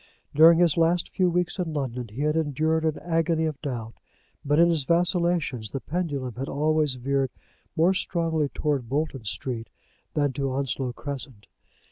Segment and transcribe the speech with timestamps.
[0.33, 3.93] During his last few weeks in London he had endured an agony of doubt;
[4.43, 7.29] but in his vacillations the pendulum had always veered
[7.75, 9.69] more strongly towards Bolton Street
[10.15, 11.45] than to Onslow Crescent.